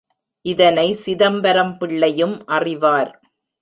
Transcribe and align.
இதனை 0.45 0.93
சிதம்பரம் 0.93 1.77
பிள்ளையும் 1.77 2.35
அறிவார். 2.47 3.11